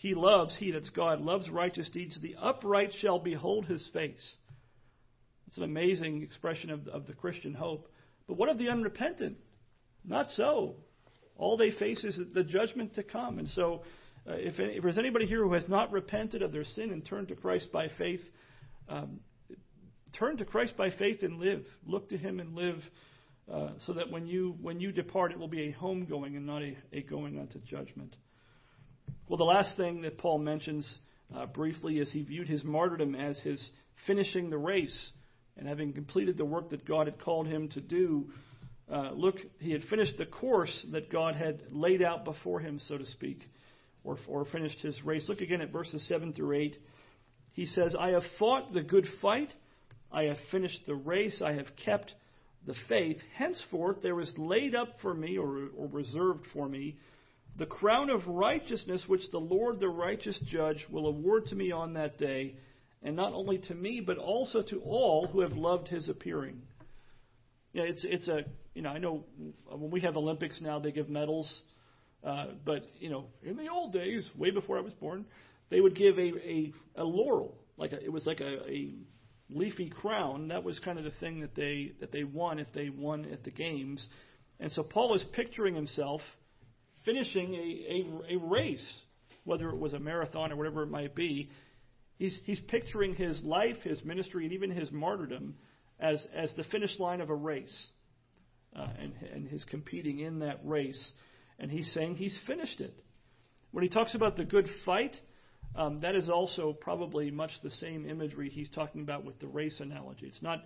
[0.00, 2.18] "He loves he that's God loves righteous deeds.
[2.20, 4.34] The upright shall behold His face."
[5.46, 7.88] It's an amazing expression of, of the Christian hope.
[8.26, 9.36] But what of the unrepentant?
[10.04, 10.76] Not so
[11.36, 13.38] all they face is the judgment to come.
[13.38, 13.82] And so,
[14.28, 17.28] uh, if, if, there's anybody here who has not repented of their sin and turned
[17.28, 18.20] to Christ by faith,
[18.88, 19.20] um,
[20.16, 21.64] turn to Christ by faith and live.
[21.86, 22.82] Look to Him and live,
[23.50, 26.62] uh, so that when you when you depart, it will be a homegoing and not
[26.62, 28.14] a, a going unto judgment.
[29.30, 30.92] Well, the last thing that Paul mentions
[31.32, 33.64] uh, briefly is he viewed his martyrdom as his
[34.04, 35.10] finishing the race
[35.56, 38.28] and having completed the work that God had called him to do
[38.92, 42.98] uh, look, he had finished the course that God had laid out before him, so
[42.98, 43.48] to speak,
[44.02, 45.26] or, or finished his race.
[45.28, 46.76] Look again at verses 7 through 8.
[47.52, 49.54] He says, I have fought the good fight.
[50.10, 52.14] I have finished the race, I have kept
[52.66, 53.18] the faith.
[53.36, 56.96] Henceforth there is laid up for me, or, or reserved for me,
[57.60, 61.92] the crown of righteousness which the Lord, the righteous judge, will award to me on
[61.92, 62.56] that day,
[63.02, 66.62] and not only to me, but also to all who have loved his appearing.
[67.74, 68.44] Yeah, it's it's a
[68.74, 69.24] you know I know
[69.68, 71.60] when we have Olympics now they give medals,
[72.24, 75.26] uh, but you know in the old days, way before I was born,
[75.68, 78.94] they would give a a, a laurel like a, it was like a, a
[79.50, 80.48] leafy crown.
[80.48, 83.44] That was kind of the thing that they that they won if they won at
[83.44, 84.02] the games.
[84.58, 86.22] And so Paul is picturing himself
[87.04, 88.86] finishing a, a, a race,
[89.44, 91.50] whether it was a marathon or whatever it might be.
[92.18, 95.54] He's, he's picturing his life, his ministry, and even his martyrdom
[95.98, 97.86] as, as the finish line of a race.
[98.74, 101.10] Uh, and, and his competing in that race.
[101.58, 102.94] And he's saying he's finished it.
[103.72, 105.16] When he talks about the good fight,
[105.74, 109.80] um, that is also probably much the same imagery he's talking about with the race
[109.80, 110.26] analogy.
[110.26, 110.60] It's not.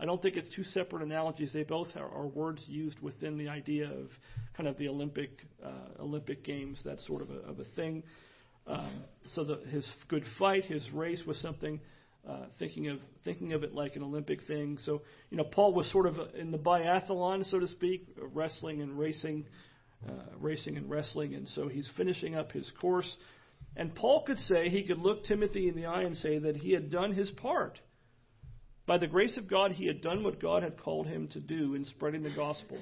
[0.00, 1.52] I don't think it's two separate analogies.
[1.52, 4.08] They both are, are words used within the idea of
[4.56, 5.30] kind of the Olympic
[5.62, 8.02] uh, Olympic games, that sort of a, of a thing.
[8.66, 11.80] Um, so the, his good fight, his race was something.
[12.28, 14.78] Uh, thinking of thinking of it like an Olympic thing.
[14.84, 18.98] So you know, Paul was sort of in the biathlon, so to speak, wrestling and
[18.98, 19.46] racing,
[20.06, 23.10] uh, racing and wrestling, and so he's finishing up his course.
[23.76, 26.72] And Paul could say, he could look Timothy in the eye and say that he
[26.72, 27.78] had done his part.
[28.90, 31.76] By the grace of God, he had done what God had called him to do
[31.76, 32.76] in spreading the gospel.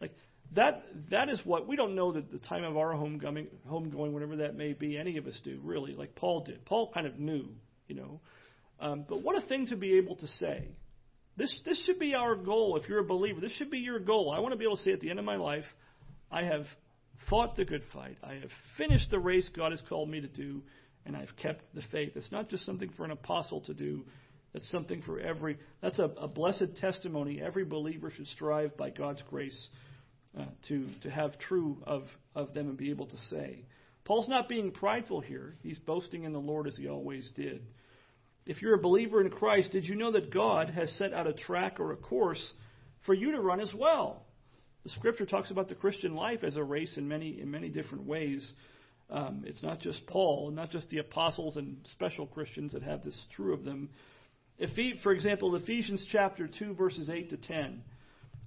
[0.00, 0.12] Like
[0.54, 4.36] that that is what we don't know that the time of our homecoming homegoing, whenever
[4.36, 6.64] that may be, any of us do, really, like Paul did.
[6.64, 7.48] Paul kind of knew,
[7.88, 8.20] you know.
[8.78, 10.68] Um, but what a thing to be able to say.
[11.36, 13.40] This this should be our goal if you're a believer.
[13.40, 14.30] This should be your goal.
[14.30, 15.66] I want to be able to say at the end of my life,
[16.30, 16.66] I have
[17.28, 18.18] fought the good fight.
[18.22, 20.62] I have finished the race God has called me to do,
[21.04, 22.12] and I've kept the faith.
[22.14, 24.04] It's not just something for an apostle to do.
[24.52, 25.58] That's something for every.
[25.82, 27.40] That's a, a blessed testimony.
[27.40, 29.68] Every believer should strive by God's grace
[30.38, 33.64] uh, to to have true of of them and be able to say.
[34.04, 35.56] Paul's not being prideful here.
[35.62, 37.62] He's boasting in the Lord as he always did.
[38.46, 41.34] If you're a believer in Christ, did you know that God has set out a
[41.34, 42.52] track or a course
[43.04, 44.24] for you to run as well?
[44.84, 48.04] The Scripture talks about the Christian life as a race in many in many different
[48.04, 48.50] ways.
[49.10, 53.18] Um, it's not just Paul, not just the apostles and special Christians that have this
[53.34, 53.90] true of them.
[55.02, 57.82] For example, Ephesians chapter 2, verses 8 to 10.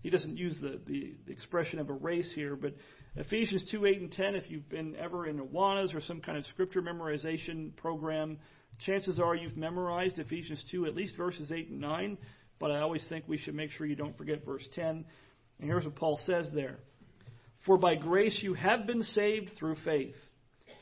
[0.04, 2.74] He doesn't use the, the, the expression of a race here, but
[3.16, 6.46] Ephesians 2, 8, and 10, if you've been ever in Awanas or some kind of
[6.48, 8.40] scripture memorization program,
[8.86, 12.18] chances are you've memorized Ephesians 2, at least verses 8 and 9,
[12.60, 14.86] but I always think we should make sure you don't forget verse 10.
[14.86, 16.78] And here's what Paul says there
[17.66, 20.16] For by grace you have been saved through faith.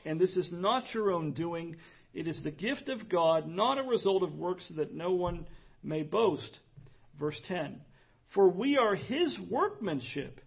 [0.06, 1.76] And this is not your own doing,
[2.14, 5.48] it is the gift of God, not a result of works, that no one
[5.84, 6.60] may boast.
[7.20, 7.82] Verse 10
[8.34, 10.42] For we are his workmanship,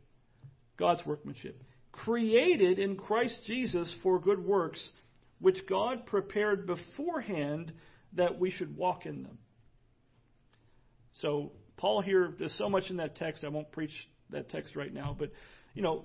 [0.76, 4.82] God's workmanship, created in Christ Jesus for good works,
[5.38, 7.72] which God prepared beforehand
[8.14, 9.38] that we should walk in them.
[11.14, 13.92] So, Paul here, there's so much in that text, I won't preach
[14.30, 15.30] that text right now, but
[15.74, 16.04] you know,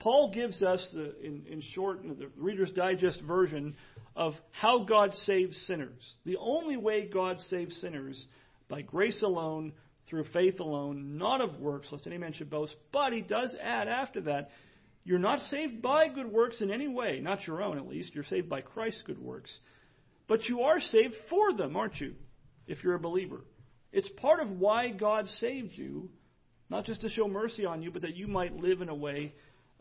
[0.00, 3.76] Paul gives us the in, in short the Reader's Digest version
[4.14, 6.14] of how God saves sinners.
[6.24, 8.26] The only way God saves sinners
[8.68, 9.72] by grace alone,
[10.08, 12.74] through faith alone, not of works, lest any man should boast.
[12.92, 14.50] But he does add after that,
[15.04, 18.14] you're not saved by good works in any way, not your own at least.
[18.14, 19.56] You're saved by Christ's good works.
[20.26, 22.14] But you are saved for them, aren't you?
[22.66, 23.40] If you're a believer.
[23.92, 26.10] It's part of why God saved you
[26.70, 29.32] not just to show mercy on you, but that you might live in a way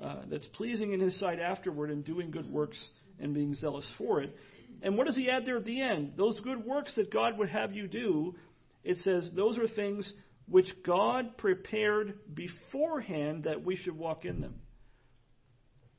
[0.02, 2.82] uh, that's pleasing in His sight afterward and doing good works
[3.20, 4.36] and being zealous for it.
[4.82, 6.14] And what does He add there at the end?
[6.18, 8.36] Those good works that God would have you do,
[8.84, 10.12] it says, those are things
[10.48, 14.56] which God prepared beforehand that we should walk in them.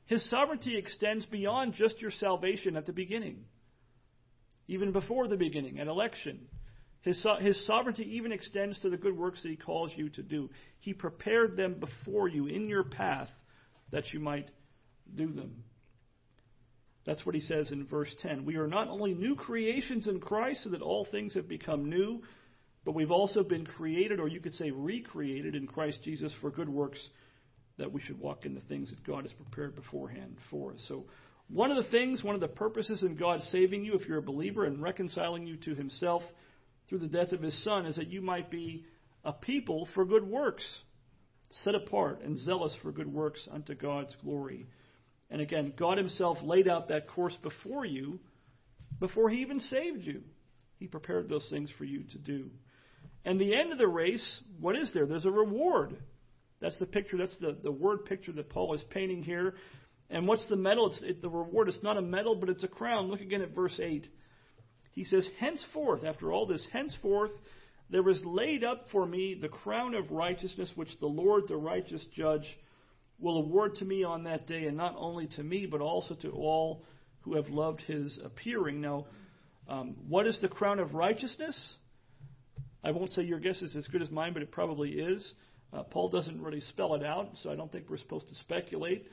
[0.05, 3.45] His sovereignty extends beyond just your salvation at the beginning,
[4.67, 6.47] even before the beginning, at election.
[7.01, 10.49] His, his sovereignty even extends to the good works that He calls you to do.
[10.79, 13.29] He prepared them before you in your path
[13.91, 14.49] that you might
[15.15, 15.63] do them.
[17.05, 18.45] That's what he says in verse 10.
[18.45, 22.21] We are not only new creations in Christ, so that all things have become new,
[22.85, 26.69] but we've also been created, or you could say recreated, in Christ Jesus for good
[26.69, 26.99] works
[27.77, 30.83] that we should walk in the things that God has prepared beforehand for us.
[30.87, 31.05] So,
[31.47, 34.21] one of the things, one of the purposes in God saving you, if you're a
[34.21, 36.21] believer, and reconciling you to Himself
[36.89, 38.83] through the death of his son is that you might be
[39.23, 40.65] a people for good works,
[41.63, 44.67] set apart and zealous for good works unto God's glory.
[45.29, 48.19] And again, God himself laid out that course before you
[48.99, 50.21] before he even saved you.
[50.77, 52.49] He prepared those things for you to do.
[53.25, 55.05] And the end of the race, what is there?
[55.05, 55.97] There's a reward.
[56.61, 59.55] That's the picture, that's the, the word picture that Paul is painting here.
[60.09, 60.87] And what's the medal?
[60.87, 63.09] It's, it, the reward is not a medal, but it's a crown.
[63.09, 64.07] Look again at verse 8.
[64.91, 67.31] He says, Henceforth, after all this, henceforth,
[67.89, 72.05] there was laid up for me the crown of righteousness, which the Lord, the righteous
[72.15, 72.45] judge,
[73.19, 76.29] will award to me on that day, and not only to me, but also to
[76.31, 76.83] all
[77.21, 78.79] who have loved his appearing.
[78.79, 79.07] Now,
[79.67, 81.75] um, what is the crown of righteousness?
[82.83, 85.33] I won't say your guess is as good as mine, but it probably is.
[85.73, 89.07] Uh, Paul doesn't really spell it out, so I don't think we're supposed to speculate.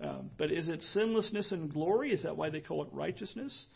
[0.00, 2.12] Um, but is it sinlessness and glory?
[2.12, 3.66] Is that why they call it righteousness?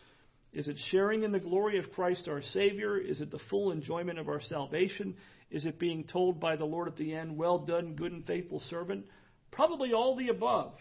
[0.52, 2.98] Is it sharing in the glory of Christ our Savior?
[2.98, 5.16] Is it the full enjoyment of our salvation?
[5.50, 8.60] Is it being told by the Lord at the end, Well done, good and faithful
[8.68, 9.06] servant?
[9.50, 10.74] Probably all the above.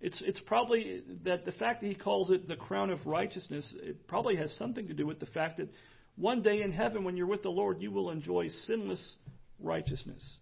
[0.00, 4.08] It's, it's probably that the fact that he calls it the crown of righteousness, it
[4.08, 5.68] probably has something to do with the fact that
[6.16, 9.16] one day in heaven, when you're with the Lord, you will enjoy sinless
[9.60, 10.38] righteousness.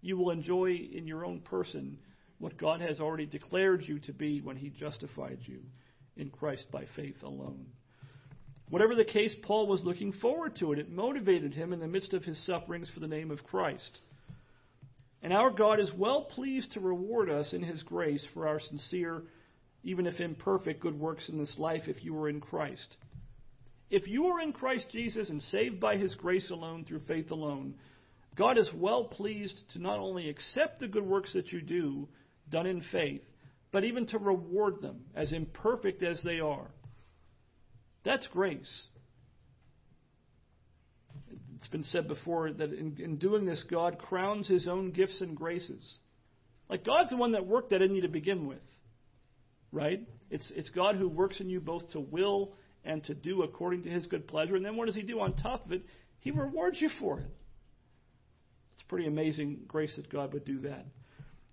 [0.00, 1.98] You will enjoy in your own person
[2.38, 5.60] what God has already declared you to be when he justified you
[6.16, 7.66] in Christ by faith alone.
[8.68, 10.78] Whatever the case, Paul was looking forward to it.
[10.78, 13.98] It motivated him in the midst of his sufferings for the name of Christ.
[15.22, 19.22] And our God is well pleased to reward us in his grace for our sincere,
[19.82, 22.96] even if imperfect, good works in this life if you are in Christ.
[23.90, 27.74] If you are in Christ Jesus and saved by his grace alone through faith alone,
[28.36, 32.08] God is well pleased to not only accept the good works that you do,
[32.48, 33.22] done in faith,
[33.72, 36.70] but even to reward them, as imperfect as they are.
[38.04, 38.84] That's grace.
[41.56, 45.36] It's been said before that in, in, doing this, God crowns his own gifts and
[45.36, 45.98] graces.
[46.68, 48.58] Like God's the one that worked that in you to begin with.
[49.70, 50.00] Right?
[50.30, 52.54] It's, it's God who works in you both to will
[52.84, 54.56] and to do according to his good pleasure.
[54.56, 55.82] And then what does he do on top of it?
[56.20, 57.30] He rewards you for it.
[58.74, 60.86] It's pretty amazing grace that God would do that.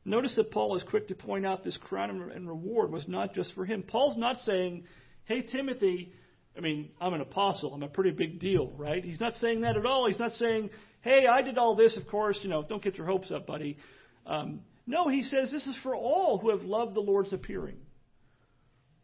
[0.08, 3.54] Notice that Paul is quick to point out this crown and reward was not just
[3.54, 3.84] for him.
[3.84, 4.86] Paul's not saying,
[5.26, 6.14] hey, Timothy,
[6.58, 7.74] I mean, I'm an apostle.
[7.74, 9.04] I'm a pretty big deal, right?
[9.04, 10.08] He's not saying that at all.
[10.08, 10.70] He's not saying,
[11.02, 13.78] hey, I did all this, of course, you know, don't get your hopes up, buddy.
[14.26, 17.76] Um, no, he says this is for all who have loved the Lord's appearing.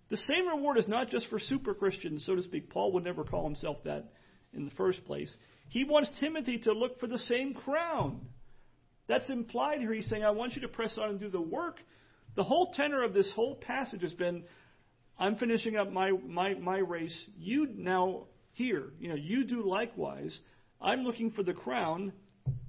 [0.10, 2.70] The same reward is not just for super Christians, so to speak.
[2.70, 4.14] Paul would never call himself that
[4.54, 5.36] in the first place.
[5.68, 8.22] He wants Timothy to look for the same crown.
[9.08, 9.94] That's implied here.
[9.94, 11.78] He's saying, I want you to press on and do the work.
[12.36, 14.44] The whole tenor of this whole passage has been,
[15.20, 17.26] I'm finishing up my, my, my race.
[17.38, 20.38] You now here, you know, you do likewise.
[20.82, 22.14] I'm looking for the crown.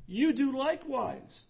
[0.07, 1.43] You do likewise.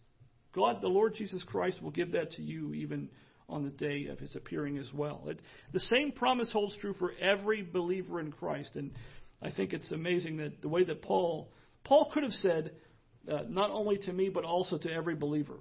[0.55, 3.09] God, the Lord Jesus Christ, will give that to you even
[3.49, 5.23] on the day of his appearing as well.
[5.27, 5.41] It,
[5.73, 8.71] the same promise holds true for every believer in Christ.
[8.77, 8.93] And
[9.43, 11.51] I think it's amazing that the way that Paul,
[11.83, 12.73] Paul could have said,
[13.31, 15.59] uh, not only to me, but also to every believer.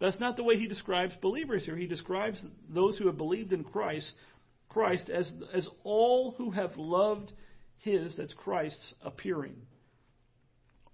[0.00, 1.76] That's not the way he describes believers here.
[1.76, 4.12] He describes those who have believed in Christ,
[4.68, 7.32] Christ as, as all who have loved
[7.78, 9.56] his, that's Christ's, appearing.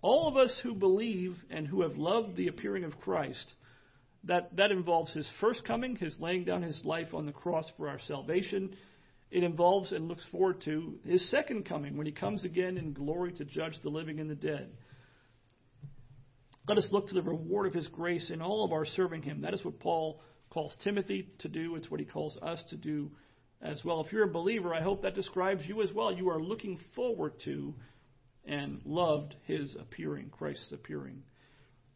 [0.03, 3.55] All of us who believe and who have loved the appearing of Christ,
[4.25, 7.89] that, that involves his first coming, his laying down his life on the cross for
[7.89, 8.77] our salvation.
[9.31, 13.33] It involves and looks forward to his second coming when he comes again in glory
[13.33, 14.71] to judge the living and the dead.
[16.69, 19.43] Let us look to the reward of his grace in all of our serving him.
[19.43, 20.21] That is what Paul
[20.51, 21.77] calls Timothy to do.
[21.77, 23.11] It's what he calls us to do
[23.61, 24.05] as well.
[24.05, 26.13] If you're a believer, I hope that describes you as well.
[26.13, 27.75] You are looking forward to
[28.45, 31.23] and loved his appearing, Christ's appearing.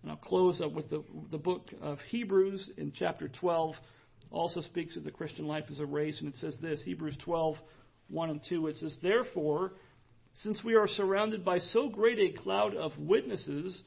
[0.02, 3.74] And I'll close up with the, the book of Hebrews in chapter 12.
[4.30, 7.56] Also speaks of the Christian life as a race, and it says this Hebrews 12,
[8.08, 8.68] 1 and 2.
[8.68, 9.72] It says, Therefore,
[10.42, 13.82] since we are surrounded by so great a cloud of witnesses,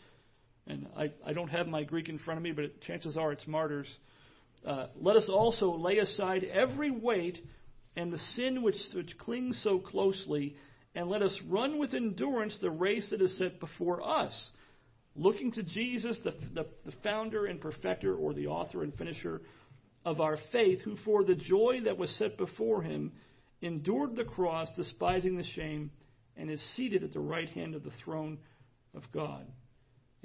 [0.67, 3.47] and I, I don't have my Greek in front of me, but chances are it's
[3.47, 3.87] martyrs.
[4.65, 7.39] Uh, let us also lay aside every weight
[7.95, 10.55] and the sin which, which clings so closely,
[10.95, 14.51] and let us run with endurance the race that is set before us
[15.15, 19.41] looking to Jesus, the, the, the, founder and perfecter, or the author and finisher
[20.05, 23.11] of our faith, who for the joy that was set before him
[23.61, 25.91] endured the cross, despising the shame,
[26.35, 28.37] and is seated at the right hand of the throne
[28.95, 29.45] of God.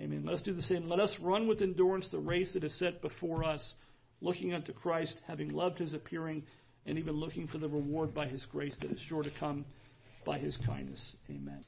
[0.01, 0.25] Amen.
[0.25, 0.89] Let us do the same.
[0.89, 3.75] Let us run with endurance the race that is set before us,
[4.21, 6.45] looking unto Christ, having loved his appearing,
[6.87, 9.65] and even looking for the reward by his grace that is sure to come
[10.25, 11.01] by his kindness.
[11.29, 11.65] Amen.